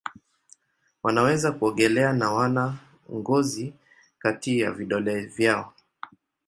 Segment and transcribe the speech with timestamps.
[1.03, 2.77] Wanaweza kuogelea na wana
[3.13, 3.73] ngozi
[4.19, 5.73] kati ya vidole vyao.